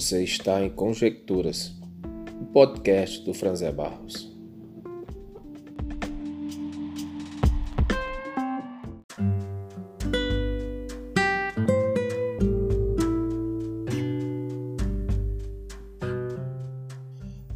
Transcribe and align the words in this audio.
Você 0.00 0.24
está 0.24 0.64
em 0.64 0.70
Conjecturas, 0.70 1.72
o 2.40 2.46
podcast 2.46 3.22
do 3.22 3.34
Franzé 3.34 3.70
Barros. 3.70 4.34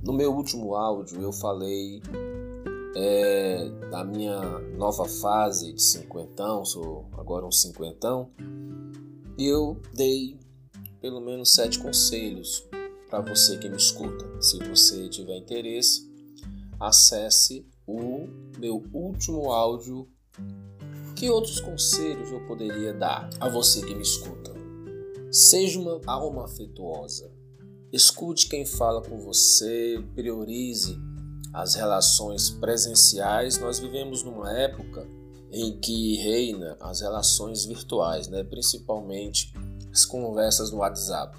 No 0.02 0.12
meu 0.12 0.34
último 0.34 0.74
áudio 0.74 1.22
eu 1.22 1.32
falei 1.32 2.02
é, 2.94 3.70
da 3.90 4.04
minha 4.04 4.38
nova 4.76 5.06
fase 5.06 5.72
de 5.72 5.82
cinquentão, 5.82 6.62
sou 6.62 7.06
agora 7.16 7.46
um 7.46 7.50
cinquentão, 7.50 8.28
e 9.38 9.46
eu 9.46 9.80
dei 9.94 10.43
pelo 11.04 11.20
menos 11.20 11.52
sete 11.52 11.78
conselhos 11.80 12.66
para 13.10 13.20
você 13.20 13.58
que 13.58 13.68
me 13.68 13.76
escuta. 13.76 14.24
Se 14.40 14.56
você 14.60 15.06
tiver 15.06 15.36
interesse, 15.36 16.10
acesse 16.80 17.68
o 17.86 18.26
meu 18.58 18.82
último 18.90 19.52
áudio. 19.52 20.08
Que 21.14 21.28
outros 21.28 21.60
conselhos 21.60 22.32
eu 22.32 22.40
poderia 22.46 22.94
dar 22.94 23.28
a 23.38 23.50
você 23.50 23.84
que 23.84 23.94
me 23.94 24.00
escuta? 24.00 24.54
Seja 25.30 25.78
uma 25.78 26.00
alma 26.06 26.46
afetuosa. 26.46 27.30
Escute 27.92 28.48
quem 28.48 28.64
fala 28.64 29.02
com 29.02 29.18
você, 29.18 30.02
priorize 30.14 30.98
as 31.52 31.74
relações 31.74 32.48
presenciais. 32.48 33.58
Nós 33.58 33.78
vivemos 33.78 34.22
numa 34.22 34.50
época 34.58 35.06
em 35.52 35.78
que 35.78 36.16
reina 36.16 36.78
as 36.80 37.02
relações 37.02 37.66
virtuais, 37.66 38.26
né? 38.26 38.42
principalmente 38.42 39.52
as 39.94 40.04
conversas 40.04 40.72
no 40.72 40.78
WhatsApp. 40.78 41.38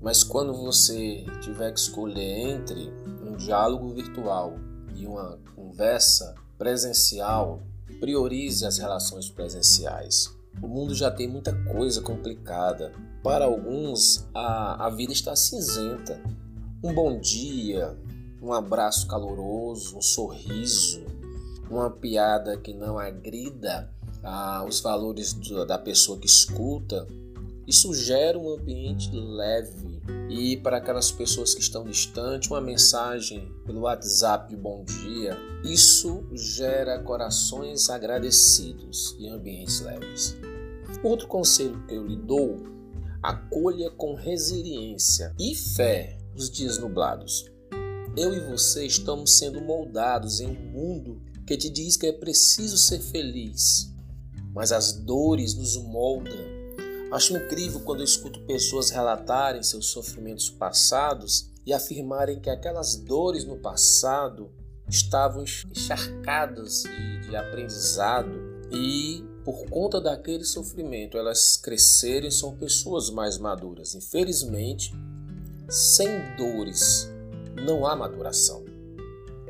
Mas 0.00 0.22
quando 0.22 0.54
você 0.54 1.26
tiver 1.40 1.72
que 1.72 1.80
escolher 1.80 2.50
entre 2.50 2.92
um 3.26 3.36
diálogo 3.36 3.92
virtual 3.92 4.54
e 4.94 5.04
uma 5.08 5.40
conversa 5.56 6.32
presencial, 6.56 7.64
priorize 7.98 8.64
as 8.64 8.78
relações 8.78 9.28
presenciais. 9.28 10.32
O 10.62 10.68
mundo 10.68 10.94
já 10.94 11.10
tem 11.10 11.26
muita 11.26 11.52
coisa 11.64 12.00
complicada. 12.00 12.92
Para 13.24 13.46
alguns, 13.46 14.24
a, 14.32 14.86
a 14.86 14.90
vida 14.90 15.12
está 15.12 15.34
cinzenta. 15.34 16.22
Um 16.84 16.94
bom 16.94 17.18
dia, 17.18 17.98
um 18.40 18.52
abraço 18.52 19.08
caloroso, 19.08 19.98
um 19.98 20.02
sorriso, 20.02 21.04
uma 21.68 21.90
piada 21.90 22.56
que 22.56 22.72
não 22.72 23.00
agrida 23.00 23.90
ah, 24.22 24.64
os 24.64 24.78
valores 24.78 25.34
da 25.66 25.76
pessoa 25.76 26.18
que 26.18 26.26
escuta 26.26 27.04
isso 27.66 27.92
gera 27.92 28.38
um 28.38 28.48
ambiente 28.48 29.10
leve 29.12 30.00
e 30.30 30.56
para 30.58 30.76
aquelas 30.76 31.10
pessoas 31.10 31.54
que 31.54 31.60
estão 31.60 31.84
distantes, 31.84 32.48
uma 32.50 32.60
mensagem 32.60 33.52
pelo 33.64 33.80
WhatsApp 33.82 34.48
de 34.48 34.56
bom 34.56 34.84
dia, 34.84 35.36
isso 35.64 36.24
gera 36.32 37.00
corações 37.00 37.90
agradecidos 37.90 39.16
e 39.18 39.28
ambientes 39.28 39.80
leves. 39.80 40.36
Outro 41.02 41.26
conselho 41.26 41.84
que 41.86 41.94
eu 41.94 42.06
lhe 42.06 42.16
dou, 42.16 42.64
acolha 43.22 43.90
com 43.90 44.14
resiliência 44.14 45.34
e 45.38 45.54
fé 45.54 46.18
os 46.36 46.48
dias 46.48 46.78
nublados. 46.78 47.46
Eu 48.16 48.32
e 48.32 48.40
você 48.40 48.86
estamos 48.86 49.38
sendo 49.38 49.60
moldados 49.60 50.40
em 50.40 50.46
um 50.46 50.70
mundo 50.70 51.22
que 51.46 51.56
te 51.56 51.68
diz 51.68 51.96
que 51.96 52.06
é 52.06 52.12
preciso 52.12 52.78
ser 52.78 53.00
feliz, 53.00 53.92
mas 54.54 54.70
as 54.72 54.92
dores 54.92 55.54
nos 55.54 55.76
moldam 55.76 56.55
Acho 57.10 57.36
incrível 57.36 57.80
quando 57.80 58.00
eu 58.00 58.04
escuto 58.04 58.40
pessoas 58.40 58.90
relatarem 58.90 59.62
seus 59.62 59.86
sofrimentos 59.86 60.50
passados 60.50 61.50
e 61.64 61.72
afirmarem 61.72 62.40
que 62.40 62.50
aquelas 62.50 62.96
dores 62.96 63.44
no 63.44 63.56
passado 63.56 64.50
estavam 64.88 65.44
encharcadas 65.70 66.82
de, 66.82 67.28
de 67.28 67.36
aprendizado 67.36 68.30
e 68.72 69.24
por 69.44 69.64
conta 69.70 70.00
daquele 70.00 70.44
sofrimento 70.44 71.16
elas 71.16 71.56
cresceram 71.56 72.26
e 72.26 72.32
são 72.32 72.56
pessoas 72.56 73.08
mais 73.08 73.38
maduras. 73.38 73.94
Infelizmente, 73.94 74.92
sem 75.68 76.08
dores 76.36 77.08
não 77.64 77.86
há 77.86 77.94
maduração. 77.94 78.64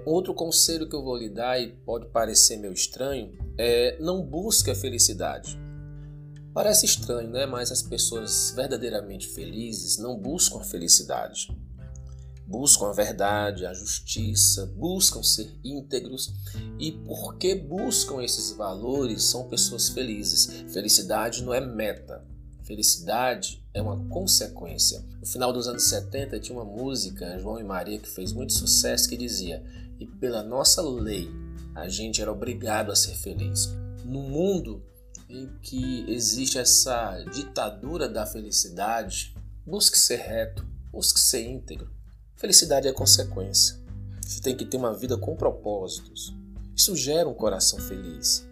Outro 0.04 0.34
conselho 0.34 0.88
que 0.88 0.94
eu 0.94 1.02
vou 1.02 1.16
lhe 1.16 1.30
dar 1.30 1.58
e 1.58 1.72
pode 1.84 2.06
parecer 2.08 2.58
meio 2.58 2.74
estranho 2.74 3.32
é 3.58 3.96
não 3.98 4.22
busque 4.22 4.70
a 4.70 4.74
felicidade. 4.74 5.58
Parece 6.56 6.86
estranho, 6.86 7.28
né? 7.28 7.44
Mas 7.44 7.70
as 7.70 7.82
pessoas 7.82 8.54
verdadeiramente 8.56 9.28
felizes 9.28 9.98
não 9.98 10.16
buscam 10.16 10.56
a 10.58 10.64
felicidade. 10.64 11.54
Buscam 12.46 12.86
a 12.86 12.92
verdade, 12.94 13.66
a 13.66 13.74
justiça, 13.74 14.64
buscam 14.74 15.22
ser 15.22 15.54
íntegros 15.62 16.32
e 16.78 16.92
porque 16.92 17.54
buscam 17.54 18.24
esses 18.24 18.52
valores 18.52 19.24
são 19.24 19.50
pessoas 19.50 19.90
felizes. 19.90 20.64
Felicidade 20.72 21.42
não 21.42 21.52
é 21.52 21.60
meta, 21.60 22.24
Felicidade 22.64 23.62
é 23.74 23.82
uma 23.82 24.08
consequência. 24.08 25.04
No 25.20 25.26
final 25.26 25.52
dos 25.52 25.68
anos 25.68 25.82
70 25.84 26.40
tinha 26.40 26.58
uma 26.58 26.64
música, 26.64 27.38
João 27.38 27.60
e 27.60 27.64
Maria, 27.64 27.98
que 27.98 28.08
fez 28.08 28.32
muito 28.32 28.54
sucesso, 28.54 29.10
que 29.10 29.16
dizia: 29.18 29.62
E 30.00 30.06
pela 30.06 30.42
nossa 30.42 30.80
lei, 30.80 31.30
a 31.74 31.86
gente 31.86 32.22
era 32.22 32.32
obrigado 32.32 32.90
a 32.90 32.96
ser 32.96 33.14
feliz. 33.14 33.66
No 34.06 34.22
mundo 34.22 34.82
em 35.28 35.48
que 35.60 36.04
existe 36.08 36.58
essa 36.58 37.22
ditadura 37.32 38.08
da 38.08 38.24
felicidade, 38.24 39.34
busque 39.64 39.98
ser 39.98 40.16
reto, 40.16 40.66
busque 40.92 41.18
ser 41.18 41.44
íntegro. 41.44 41.90
Felicidade 42.36 42.86
é 42.86 42.92
consequência. 42.92 43.76
Você 44.22 44.40
tem 44.40 44.56
que 44.56 44.64
ter 44.64 44.76
uma 44.76 44.94
vida 44.94 45.16
com 45.16 45.36
propósitos. 45.36 46.34
Isso 46.74 46.94
gera 46.94 47.28
um 47.28 47.34
coração 47.34 47.78
feliz. 47.78 48.46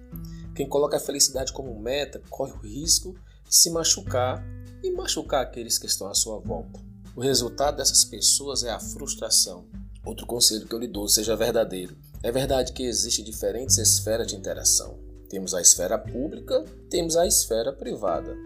Quem 0.54 0.68
coloca 0.68 0.96
a 0.96 1.00
felicidade 1.00 1.52
como 1.52 1.78
meta 1.78 2.22
corre 2.30 2.52
o 2.52 2.58
risco 2.58 3.14
de 3.48 3.56
se 3.56 3.70
machucar 3.70 4.44
e 4.82 4.90
machucar 4.90 5.42
aqueles 5.42 5.78
que 5.78 5.86
estão 5.86 6.08
à 6.08 6.14
sua 6.14 6.38
volta. 6.38 6.80
O 7.14 7.20
resultado 7.20 7.76
dessas 7.76 8.04
pessoas 8.04 8.64
é 8.64 8.70
a 8.70 8.80
frustração. 8.80 9.66
Outro 10.04 10.26
conselho 10.26 10.66
que 10.66 10.74
eu 10.74 10.78
lhe 10.78 10.88
dou 10.88 11.08
seja 11.08 11.36
verdadeiro. 11.36 11.96
É 12.22 12.32
verdade 12.32 12.72
que 12.72 12.84
existem 12.84 13.24
diferentes 13.24 13.78
esferas 13.78 14.26
de 14.26 14.36
interação. 14.36 14.98
Temos 15.34 15.52
a 15.52 15.60
esfera 15.60 15.98
pública, 15.98 16.64
temos 16.88 17.16
a 17.16 17.26
esfera 17.26 17.72
privada. 17.72 18.36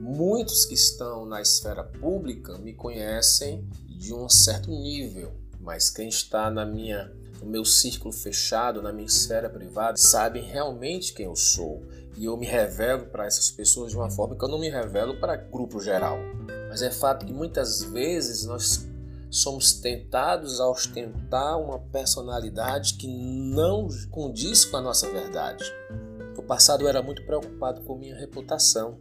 Muitos 0.00 0.64
que 0.64 0.74
estão 0.74 1.24
na 1.24 1.40
esfera 1.40 1.84
pública 1.84 2.58
me 2.58 2.74
conhecem 2.74 3.64
de 3.86 4.12
um 4.12 4.28
certo 4.28 4.68
nível, 4.68 5.32
mas 5.60 5.88
quem 5.88 6.08
está 6.08 6.50
na 6.50 6.66
minha 6.66 7.12
no 7.40 7.46
meu 7.46 7.64
círculo 7.64 8.12
fechado, 8.12 8.82
na 8.82 8.92
minha 8.92 9.06
esfera 9.06 9.48
privada, 9.48 9.96
sabem 9.96 10.42
realmente 10.42 11.12
quem 11.12 11.26
eu 11.26 11.36
sou. 11.36 11.84
E 12.16 12.24
eu 12.24 12.36
me 12.36 12.44
revelo 12.44 13.06
para 13.06 13.24
essas 13.24 13.48
pessoas 13.48 13.92
de 13.92 13.96
uma 13.96 14.10
forma 14.10 14.34
que 14.34 14.44
eu 14.44 14.48
não 14.48 14.58
me 14.58 14.68
revelo 14.68 15.20
para 15.20 15.36
grupo 15.36 15.78
geral. 15.78 16.18
Mas 16.68 16.82
é 16.82 16.90
fato 16.90 17.24
que 17.24 17.32
muitas 17.32 17.84
vezes 17.84 18.44
nós 18.44 18.84
somos 19.30 19.74
tentados 19.74 20.58
a 20.58 20.68
ostentar 20.68 21.56
uma 21.60 21.78
personalidade 21.78 22.94
que 22.94 23.06
não 23.06 23.86
condiz 24.10 24.64
com 24.64 24.78
a 24.78 24.82
nossa 24.82 25.08
verdade. 25.08 25.64
No 26.42 26.48
passado 26.48 26.82
eu 26.82 26.88
era 26.88 27.00
muito 27.00 27.24
preocupado 27.24 27.82
com 27.82 27.96
minha 27.96 28.16
reputação. 28.16 28.98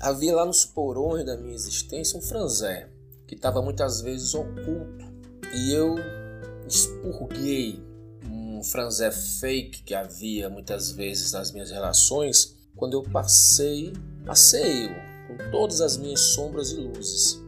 Havia 0.00 0.34
lá 0.34 0.44
nos 0.44 0.64
porões 0.64 1.24
da 1.24 1.36
minha 1.36 1.54
existência 1.54 2.18
um 2.18 2.20
franzé 2.20 2.90
que 3.28 3.36
estava 3.36 3.62
muitas 3.62 4.00
vezes 4.00 4.34
oculto 4.34 5.06
e 5.54 5.72
eu 5.72 5.94
expurguei 6.66 7.80
um 8.28 8.60
franzé 8.64 9.12
fake 9.12 9.84
que 9.84 9.94
havia 9.94 10.50
muitas 10.50 10.90
vezes 10.90 11.30
nas 11.30 11.52
minhas 11.52 11.70
relações 11.70 12.56
quando 12.74 12.94
eu 12.94 13.04
passei 13.04 13.92
a 14.26 14.34
ser 14.34 14.66
eu, 14.66 14.94
com 15.28 15.50
todas 15.52 15.80
as 15.80 15.96
minhas 15.96 16.20
sombras 16.20 16.72
e 16.72 16.76
luzes. 16.76 17.40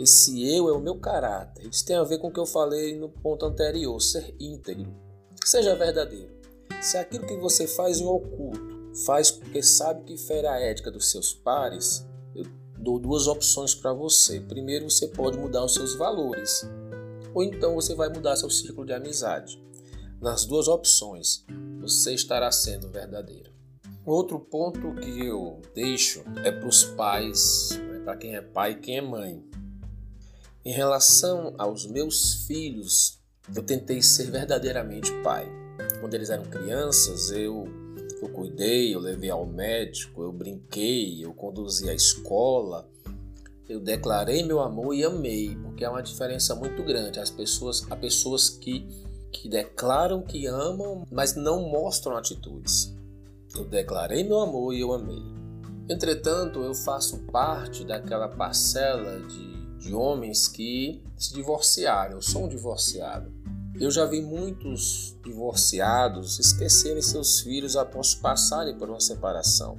Esse 0.00 0.52
eu 0.52 0.68
é 0.68 0.72
o 0.72 0.80
meu 0.80 0.98
caráter. 0.98 1.68
Isso 1.68 1.86
tem 1.86 1.94
a 1.94 2.02
ver 2.02 2.18
com 2.18 2.26
o 2.26 2.32
que 2.32 2.40
eu 2.40 2.46
falei 2.46 2.98
no 2.98 3.08
ponto 3.08 3.46
anterior, 3.46 4.00
ser 4.00 4.34
íntegro. 4.40 4.92
Seja 5.44 5.76
verdadeiro. 5.76 6.33
Se 6.84 6.98
aquilo 6.98 7.26
que 7.26 7.38
você 7.38 7.66
faz 7.66 7.98
em 7.98 8.04
oculto 8.04 8.92
faz 9.06 9.30
porque 9.30 9.62
sabe 9.62 10.04
que 10.04 10.18
fere 10.18 10.46
a 10.46 10.60
ética 10.60 10.90
dos 10.90 11.10
seus 11.10 11.32
pares, 11.32 12.06
eu 12.34 12.44
dou 12.78 12.98
duas 12.98 13.26
opções 13.26 13.74
para 13.74 13.94
você. 13.94 14.38
Primeiro, 14.38 14.90
você 14.90 15.08
pode 15.08 15.38
mudar 15.38 15.64
os 15.64 15.72
seus 15.72 15.94
valores, 15.94 16.68
ou 17.32 17.42
então 17.42 17.74
você 17.74 17.94
vai 17.94 18.10
mudar 18.10 18.36
seu 18.36 18.50
círculo 18.50 18.86
de 18.86 18.92
amizade. 18.92 19.64
Nas 20.20 20.44
duas 20.44 20.68
opções, 20.68 21.46
você 21.80 22.12
estará 22.12 22.52
sendo 22.52 22.90
verdadeiro. 22.90 23.50
Outro 24.04 24.38
ponto 24.38 24.94
que 24.96 25.24
eu 25.24 25.62
deixo 25.74 26.22
é 26.44 26.52
para 26.52 26.68
os 26.68 26.84
pais, 26.84 27.70
né, 27.70 28.00
para 28.00 28.18
quem 28.18 28.36
é 28.36 28.42
pai 28.42 28.72
e 28.72 28.80
quem 28.80 28.98
é 28.98 29.00
mãe. 29.00 29.42
Em 30.62 30.70
relação 30.70 31.54
aos 31.56 31.86
meus 31.86 32.44
filhos, 32.46 33.22
eu 33.56 33.62
tentei 33.62 34.02
ser 34.02 34.30
verdadeiramente 34.30 35.10
pai 35.22 35.63
quando 36.04 36.12
eles 36.12 36.28
eram 36.28 36.44
crianças, 36.44 37.30
eu, 37.30 37.66
eu 38.20 38.28
cuidei, 38.28 38.94
eu 38.94 39.00
levei 39.00 39.30
ao 39.30 39.46
médico, 39.46 40.22
eu 40.22 40.30
brinquei, 40.30 41.24
eu 41.24 41.32
conduzi 41.32 41.88
à 41.88 41.94
escola, 41.94 42.86
Eu 43.66 43.80
declarei 43.80 44.42
meu 44.42 44.60
amor 44.60 44.94
e 44.94 45.02
amei, 45.02 45.56
porque 45.62 45.82
há 45.82 45.90
uma 45.90 46.02
diferença 46.02 46.54
muito 46.54 46.82
grande. 46.82 47.18
As 47.18 47.30
pessoas, 47.30 47.86
há 47.90 47.96
pessoas 47.96 48.50
que, 48.50 48.86
que 49.32 49.48
declaram 49.48 50.20
que 50.20 50.46
amam, 50.46 51.06
mas 51.10 51.34
não 51.34 51.70
mostram 51.70 52.18
atitudes. 52.18 52.94
Eu 53.56 53.64
declarei 53.64 54.24
meu 54.24 54.40
amor 54.40 54.74
e 54.74 54.80
eu 54.80 54.92
amei. 54.92 55.22
Entretanto, 55.88 56.62
eu 56.62 56.74
faço 56.74 57.16
parte 57.32 57.82
daquela 57.82 58.28
parcela 58.28 59.20
de, 59.20 59.78
de 59.78 59.94
homens 59.94 60.46
que 60.46 61.02
se 61.16 61.32
divorciaram. 61.32 62.16
Eu 62.16 62.22
sou 62.22 62.44
um 62.44 62.48
divorciado. 62.48 63.33
Eu 63.78 63.90
já 63.90 64.06
vi 64.06 64.22
muitos 64.22 65.16
divorciados 65.24 66.38
esquecerem 66.38 67.02
seus 67.02 67.40
filhos 67.40 67.74
após 67.74 68.14
passarem 68.14 68.78
por 68.78 68.88
uma 68.88 69.00
separação. 69.00 69.78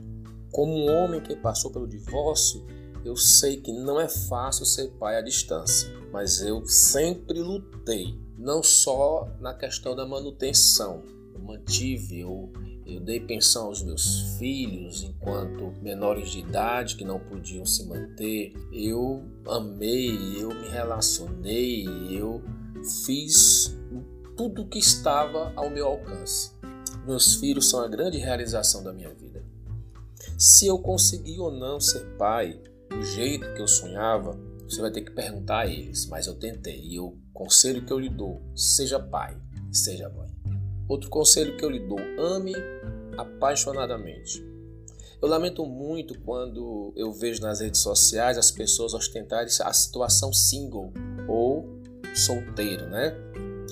Como 0.51 0.74
um 0.74 0.89
homem 0.89 1.21
que 1.21 1.33
passou 1.33 1.71
pelo 1.71 1.88
divórcio, 1.88 2.65
eu 3.06 3.15
sei 3.15 3.57
que 3.57 3.71
não 3.71 4.00
é 4.00 4.09
fácil 4.09 4.65
ser 4.65 4.89
pai 5.00 5.18
à 5.18 5.21
distância, 5.21 5.89
mas 6.12 6.42
eu 6.42 6.65
sempre 6.65 7.39
lutei, 7.39 8.19
não 8.38 8.62
só 8.62 9.30
na 9.39 9.53
questão 9.53 9.95
da 9.95 10.06
manutenção. 10.06 11.01
Eu 11.33 11.39
mantive, 11.39 12.19
eu, 12.19 12.51
eu 12.86 13.00
dei 13.00 13.21
pensão 13.21 13.68
aos 13.68 13.81
meus 13.81 14.38
filhos 14.38 15.03
enquanto 15.03 15.71
menores 15.81 16.31
de 16.31 16.39
idade 16.39 16.97
que 16.97 17.06
não 17.06 17.19
podiam 17.19 17.65
se 17.65 17.88
manter. 17.88 18.53
Eu 18.74 19.24
amei, 19.47 20.36
eu 20.38 20.50
me 20.50 20.68
relacionei, 20.68 21.86
eu 22.09 22.44
fiz 23.06 23.75
tudo 24.35 24.63
o 24.63 24.67
que 24.67 24.79
estava 24.79 25.51
ao 25.55 25.69
meu 25.69 25.87
alcance. 25.87 26.51
Meus 27.05 27.35
filhos 27.35 27.69
são 27.69 27.81
a 27.81 27.87
grande 27.87 28.17
realização 28.17 28.83
da 28.83 28.91
minha 28.91 29.13
vida. 29.13 29.43
Se 30.37 30.67
eu 30.67 30.77
consegui 30.79 31.39
ou 31.39 31.51
não 31.51 31.79
ser 31.79 32.03
pai 32.17 32.59
do 32.89 33.03
jeito 33.03 33.53
que 33.53 33.61
eu 33.61 33.67
sonhava, 33.67 34.37
você 34.67 34.81
vai 34.81 34.91
ter 34.91 35.01
que 35.01 35.11
perguntar 35.11 35.59
a 35.59 35.67
eles, 35.67 36.05
mas 36.07 36.27
eu 36.27 36.35
tentei. 36.35 36.81
E 36.83 36.99
o 36.99 37.15
conselho 37.33 37.85
que 37.85 37.93
eu 37.93 37.99
lhe 37.99 38.09
dou, 38.09 38.41
seja 38.55 38.99
pai, 38.99 39.37
seja 39.71 40.09
mãe. 40.09 40.29
Outro 40.87 41.09
conselho 41.09 41.55
que 41.57 41.63
eu 41.63 41.69
lhe 41.69 41.79
dou, 41.79 41.99
ame 42.19 42.53
apaixonadamente. 43.17 44.43
Eu 45.21 45.29
lamento 45.29 45.65
muito 45.65 46.19
quando 46.19 46.93
eu 46.95 47.11
vejo 47.11 47.41
nas 47.41 47.61
redes 47.61 47.81
sociais 47.81 48.37
as 48.37 48.51
pessoas 48.51 48.93
ostentarem 48.93 49.47
a 49.63 49.73
situação 49.73 50.33
single 50.33 50.91
ou 51.27 51.81
solteiro, 52.13 52.87
né? 52.87 53.15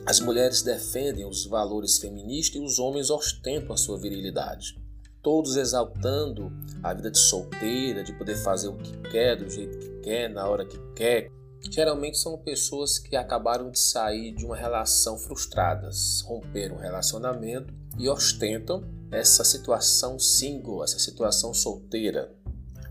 As 0.05 0.19
mulheres 0.19 0.61
defendem 0.61 1.25
os 1.25 1.45
valores 1.45 1.97
feministas 1.97 2.61
e 2.61 2.63
os 2.63 2.77
homens 2.77 3.09
ostentam 3.09 3.73
a 3.73 3.77
sua 3.77 3.97
virilidade. 3.97 4.77
Todos 5.21 5.55
exaltando 5.55 6.51
a 6.83 6.93
vida 6.93 7.09
de 7.09 7.17
solteira, 7.17 8.03
de 8.03 8.11
poder 8.11 8.35
fazer 8.35 8.67
o 8.67 8.75
que 8.75 8.97
quer, 9.09 9.37
do 9.37 9.49
jeito 9.49 9.77
que 9.79 9.89
quer, 10.01 10.29
na 10.29 10.45
hora 10.45 10.65
que 10.65 10.77
quer. 10.93 11.31
Geralmente 11.71 12.17
são 12.17 12.37
pessoas 12.37 12.99
que 12.99 13.15
acabaram 13.15 13.71
de 13.71 13.79
sair 13.79 14.33
de 14.33 14.45
uma 14.45 14.57
relação 14.57 15.17
frustradas, 15.17 16.21
romperam 16.25 16.75
um 16.75 16.79
relacionamento 16.79 17.73
e 17.97 18.09
ostentam 18.09 18.83
essa 19.09 19.45
situação 19.45 20.19
single, 20.19 20.83
essa 20.83 20.99
situação 20.99 21.53
solteira. 21.53 22.29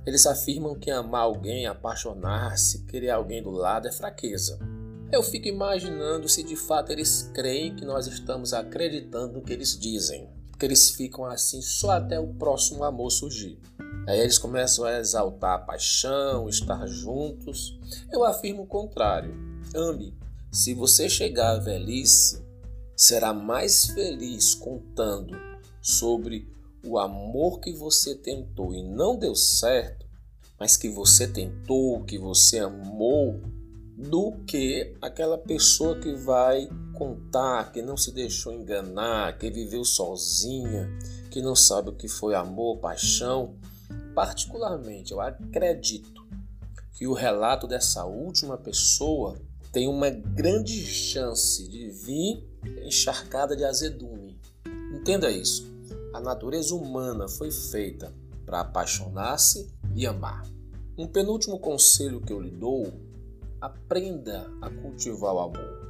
Eles 0.07 0.27
afirmam 0.27 0.75
que 0.75 0.91
amar 0.91 1.25
alguém, 1.25 1.67
apaixonar-se, 1.67 2.87
querer 2.87 3.11
alguém 3.11 3.43
do 3.43 3.51
lado 3.51 3.87
é 3.87 3.93
fraqueza. 3.93 4.59
Eu 5.13 5.23
fico 5.23 5.47
imaginando 5.47 6.27
se 6.27 6.43
de 6.43 6.57
fato 6.57 6.91
eles 6.91 7.31
creem 7.35 7.77
que 7.77 7.85
nós 7.85 8.07
estamos 8.07 8.55
acreditando 8.55 9.35
no 9.35 9.43
que 9.43 9.53
eles 9.53 9.79
dizem. 9.79 10.27
Que 10.59 10.65
eles 10.65 10.89
ficam 10.89 11.27
assim 11.27 11.61
só 11.61 11.91
até 11.91 12.19
o 12.19 12.29
próximo 12.29 12.83
amor 12.83 13.11
surgir. 13.11 13.61
Aí 14.09 14.19
eles 14.19 14.39
começam 14.39 14.87
a 14.87 14.99
exaltar 14.99 15.57
a 15.57 15.59
paixão, 15.59 16.49
estar 16.49 16.87
juntos. 16.87 17.79
Eu 18.11 18.25
afirmo 18.25 18.63
o 18.63 18.67
contrário. 18.67 19.35
Ame. 19.75 20.17
Se 20.51 20.73
você 20.73 21.11
chegar 21.11 21.57
à 21.57 21.59
velhice, 21.59 22.43
será 22.97 23.35
mais 23.35 23.89
feliz 23.89 24.55
contando 24.55 25.37
sobre 25.83 26.51
o 26.83 26.99
amor 26.99 27.61
que 27.61 27.73
você 27.75 28.15
tentou 28.15 28.75
e 28.75 28.83
não 28.83 29.19
deu 29.19 29.35
certo, 29.35 30.07
mas 30.59 30.79
que 30.79 30.89
você 30.89 31.29
tentou, 31.29 32.03
que 32.05 32.19
você 32.19 32.61
amou 32.61 33.43
do 33.97 34.33
que 34.47 34.95
aquela 35.01 35.39
pessoa 35.39 35.99
que 35.99 36.15
vai 36.15 36.69
contar, 36.95 37.73
que 37.73 37.83
não 37.83 37.97
se 37.97 38.13
deixou 38.13 38.53
enganar, 38.53 39.39
que 39.39 39.51
viveu 39.51 39.85
sozinha, 39.85 40.89
que 41.31 41.43
não 41.43 41.55
sabe 41.55 41.91
o 41.91 41.95
que 41.95 42.09
foi 42.09 42.35
amor, 42.35 42.79
paixão. 42.79 43.57
Particularmente, 44.15 45.13
eu 45.13 45.21
acredito 45.21 46.23
que 46.93 47.07
o 47.07 47.13
relato 47.13 47.67
dessa 47.67 48.05
última 48.05 48.57
pessoa 48.57 49.41
tem 49.73 49.89
uma 49.89 50.11
grande 50.11 50.85
chance 50.85 51.67
de 51.69 51.91
vir 51.91 52.47
encharcada 52.85 53.57
de 53.57 53.65
azedume. 53.65 54.39
Entenda 54.95 55.31
isso. 55.31 55.73
A 56.13 56.21
natureza 56.21 56.75
humana 56.75 57.27
foi 57.27 57.51
feita 57.51 58.13
para 58.45 58.61
apaixonar-se 58.61 59.73
e 59.95 60.07
amar. 60.07 60.47
Um 60.97 61.07
penúltimo 61.07 61.59
conselho 61.59 62.21
que 62.21 62.33
eu 62.33 62.39
lhe 62.39 62.51
dou 62.51 62.93
aprenda 63.63 64.51
a 64.61 64.69
cultivar 64.69 65.35
o 65.35 65.39
amor. 65.39 65.83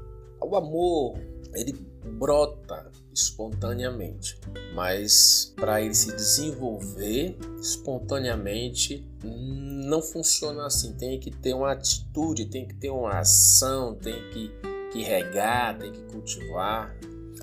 O 0.43 0.57
amor, 0.57 1.15
ele 1.55 1.73
brota 2.19 2.91
espontaneamente, 3.15 4.39
mas 4.75 5.55
para 5.57 5.81
ele 5.81 5.95
se 5.95 6.15
desenvolver 6.15 7.37
espontaneamente 7.59 9.07
não 9.25 10.03
funciona 10.03 10.67
assim. 10.67 10.93
Tem 10.95 11.19
que 11.19 11.31
ter 11.31 11.55
uma 11.55 11.73
atitude, 11.73 12.47
tem 12.47 12.69
que 12.69 12.75
ter 12.75 12.91
uma 12.91 13.21
ação, 13.21 13.95
tem 13.95 14.31
que, 14.31 14.51
que 14.93 15.03
regar, 15.03 15.79
tem 15.79 15.93
que 15.93 16.03
cultivar. 16.13 16.95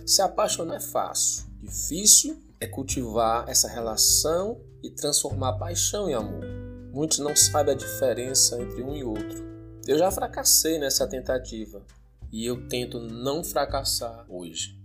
Se 0.05 0.21
apaixonar 0.21 0.75
é 0.75 0.79
fácil, 0.79 1.45
difícil 1.61 2.37
é 2.59 2.67
cultivar 2.67 3.49
essa 3.49 3.67
relação 3.67 4.59
e 4.83 4.91
transformar 4.91 5.53
paixão 5.53 6.09
em 6.09 6.13
amor. 6.13 6.45
Muitos 6.91 7.19
não 7.19 7.35
sabem 7.35 7.73
a 7.73 7.77
diferença 7.77 8.61
entre 8.61 8.83
um 8.83 8.95
e 8.95 9.03
outro. 9.03 9.48
Eu 9.89 9.97
já 9.97 10.11
fracassei 10.11 10.77
nessa 10.77 11.07
tentativa 11.07 11.83
e 12.31 12.45
eu 12.45 12.67
tento 12.67 12.99
não 12.99 13.43
fracassar 13.43 14.23
hoje. 14.29 14.77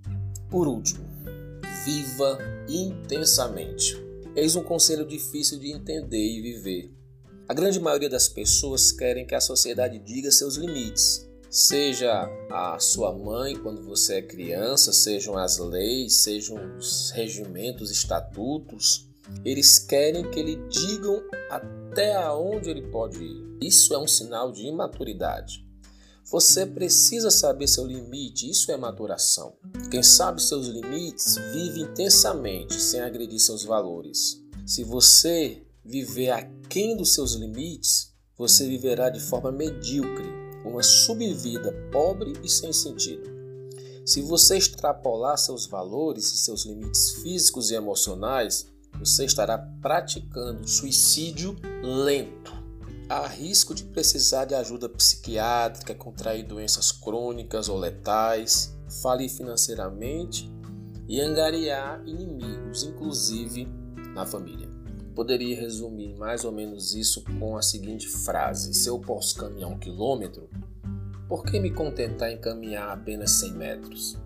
Por 0.48 0.66
último, 0.66 1.04
viva 1.84 2.38
intensamente. 2.66 4.02
Eis 4.34 4.56
um 4.56 4.62
conselho 4.62 5.06
difícil 5.06 5.58
de 5.58 5.70
entender 5.72 6.26
e 6.26 6.40
viver. 6.40 6.90
A 7.46 7.52
grande 7.52 7.78
maioria 7.78 8.08
das 8.08 8.30
pessoas 8.30 8.92
querem 8.92 9.26
que 9.26 9.34
a 9.34 9.42
sociedade 9.42 9.98
diga 9.98 10.32
seus 10.32 10.56
limites. 10.56 11.28
Seja 11.50 12.26
a 12.50 12.78
sua 12.78 13.12
mãe 13.12 13.56
quando 13.56 13.82
você 13.82 14.14
é 14.14 14.22
criança, 14.22 14.90
sejam 14.90 15.36
as 15.36 15.58
leis, 15.58 16.22
sejam 16.22 16.78
os 16.78 17.10
regimentos, 17.10 17.90
estatutos, 17.90 19.06
eles 19.44 19.78
querem 19.78 20.30
que 20.30 20.38
ele 20.38 20.56
digam 20.68 21.22
até 21.50 22.14
aonde 22.16 22.70
ele 22.70 22.82
pode 22.90 23.22
ir. 23.22 23.44
Isso 23.60 23.94
é 23.94 23.98
um 23.98 24.06
sinal 24.06 24.52
de 24.52 24.66
imaturidade. 24.66 25.64
Você 26.30 26.64
precisa 26.64 27.30
saber 27.30 27.68
seu 27.68 27.86
limite, 27.86 28.48
isso 28.48 28.72
é 28.72 28.76
maturação. 28.76 29.54
Quem 29.90 30.02
sabe 30.02 30.42
seus 30.42 30.66
limites 30.68 31.36
vive 31.52 31.82
intensamente 31.82 32.80
sem 32.80 33.00
agredir 33.00 33.38
seus 33.38 33.62
valores. 33.62 34.42
Se 34.66 34.82
você 34.82 35.62
viver 35.84 36.30
aquém 36.30 36.96
dos 36.96 37.12
seus 37.12 37.34
limites, 37.34 38.14
você 38.36 38.66
viverá 38.66 39.10
de 39.10 39.20
forma 39.20 39.52
medíocre, 39.52 40.26
uma 40.64 40.82
subvida 40.82 41.72
pobre 41.92 42.32
e 42.42 42.48
sem 42.48 42.72
sentido. 42.72 43.30
Se 44.06 44.22
você 44.22 44.56
extrapolar 44.56 45.36
seus 45.36 45.66
valores 45.66 46.32
e 46.32 46.38
seus 46.38 46.64
limites 46.64 47.12
físicos 47.22 47.70
e 47.70 47.74
emocionais, 47.74 48.66
você 48.98 49.24
estará 49.24 49.58
praticando 49.58 50.66
suicídio 50.68 51.56
lento 51.82 52.64
há 53.08 53.26
risco 53.26 53.74
de 53.74 53.84
precisar 53.84 54.44
de 54.44 54.54
ajuda 54.54 54.88
psiquiátrica, 54.88 55.94
contrair 55.94 56.44
doenças 56.44 56.90
crônicas 56.90 57.68
ou 57.68 57.78
letais, 57.78 58.76
falir 59.02 59.28
financeiramente 59.28 60.50
e 61.08 61.20
angariar 61.20 62.02
inimigos, 62.06 62.82
inclusive 62.82 63.68
na 64.14 64.24
família. 64.24 64.68
Poderia 65.14 65.60
resumir 65.60 66.14
mais 66.16 66.44
ou 66.44 66.50
menos 66.50 66.94
isso 66.94 67.22
com 67.38 67.56
a 67.56 67.62
seguinte 67.62 68.08
frase: 68.08 68.74
Se 68.74 68.88
eu 68.88 68.98
posso 68.98 69.36
caminhar 69.36 69.70
um 69.70 69.78
quilômetro, 69.78 70.48
por 71.28 71.44
que 71.44 71.60
me 71.60 71.70
contentar 71.70 72.32
em 72.32 72.38
caminhar 72.38 72.90
apenas 72.90 73.30
100 73.32 73.52
metros? 73.52 74.23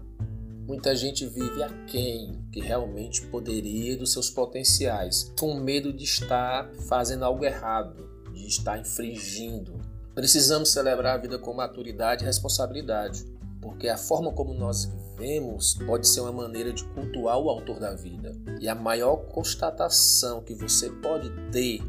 Muita 0.69 0.95
gente 0.95 1.25
vive 1.25 1.63
aquém 1.63 2.47
que 2.53 2.61
realmente 2.61 3.27
poderia 3.29 3.97
dos 3.97 4.13
seus 4.13 4.29
potenciais, 4.29 5.33
com 5.41 5.55
medo 5.55 5.91
de 5.95 6.05
estar 6.05 6.71
fazendo 6.87 7.25
algo 7.25 7.43
errado, 7.43 8.07
de 8.35 8.47
estar 8.47 8.79
infringindo. 8.79 9.81
Precisamos 10.15 10.71
celebrar 10.71 11.15
a 11.15 11.23
vida 11.23 11.39
com 11.39 11.55
maturidade 11.55 12.23
e 12.23 12.27
responsabilidade, 12.27 13.25
porque 13.63 13.89
a 13.89 13.97
forma 13.97 14.31
como 14.31 14.53
nós 14.53 14.85
vivemos 15.17 15.73
pode 15.87 16.07
ser 16.07 16.21
uma 16.21 16.33
maneira 16.33 16.71
de 16.71 16.85
cultuar 16.89 17.39
o 17.39 17.49
autor 17.49 17.81
da 17.81 17.95
vida. 17.95 18.37
E 18.61 18.69
a 18.69 18.75
maior 18.75 19.17
constatação 19.29 20.43
que 20.43 20.55
você 20.55 20.91
pode 20.91 21.31
ter 21.51 21.81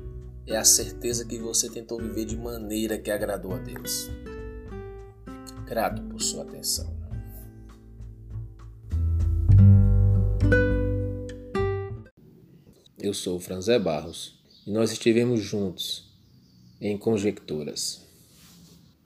é 0.48 0.55
a 0.55 0.63
certeza 0.63 1.25
que 1.25 1.38
você 1.38 1.69
tentou 1.69 1.98
viver 1.98 2.24
de 2.24 2.38
maneira 2.38 2.98
que 2.98 3.12
agradou 3.12 3.53
a 3.53 3.57
Deus. 3.57 4.09
Grato 5.65 6.01
por 6.03 6.21
sua 6.21 6.43
atenção. 6.43 6.99
Eu 13.01 13.13
sou 13.13 13.38
o 13.38 13.39
Franzé 13.39 13.79
Barros 13.79 14.34
e 14.68 14.72
nós 14.72 14.91
estivemos 14.91 15.39
juntos 15.39 16.03
em 16.82 16.98
Conjecturas. 16.98 18.09